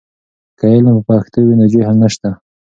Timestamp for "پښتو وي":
1.09-1.55